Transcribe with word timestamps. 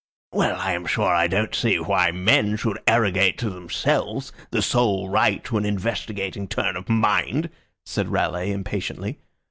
"Well, 0.31 0.59
I 0.59 0.71
am 0.73 0.87
sure 0.87 1.13
I 1.13 1.27
don't 1.27 1.53
see 1.53 1.75
why 1.77 2.09
men 2.09 2.57
should 2.57 2.79
arrogate 2.87 3.37
to 3.37 3.51
themselves 3.51 4.31
the 4.49 4.63
sole 4.63 5.09
right 5.09 5.43
to 5.43 5.57
an 5.57 5.65
investigating 5.67 6.47
turn 6.47 6.75
of 6.75 6.89
mind," 6.89 7.51
said 7.85 8.07
Raleigh, 8.09 8.51
impatiently. 8.51 9.19